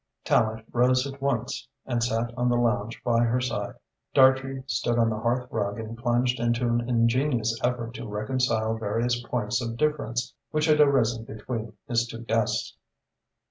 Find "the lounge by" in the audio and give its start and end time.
2.49-3.23